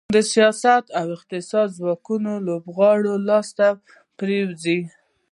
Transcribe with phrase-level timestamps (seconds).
[0.15, 3.67] د سیاست او اقتصاد ځواکمنو لوبغاړو لاس ته
[4.17, 4.79] پرېوځي.